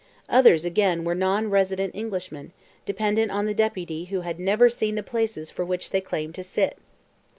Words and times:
Others, 0.29 0.65
again, 0.65 1.03
were 1.03 1.13
non 1.13 1.51
resident 1.51 1.93
Englishmen, 1.95 2.53
dependent 2.87 3.29
on 3.29 3.45
the 3.45 3.53
Deputy 3.53 4.05
who 4.05 4.21
had 4.21 4.39
never 4.39 4.67
seen 4.67 4.95
the 4.95 5.03
places 5.03 5.51
for 5.51 5.63
which 5.63 5.91
they 5.91 6.01
claimed 6.01 6.33
to 6.33 6.43
sit. 6.43 6.79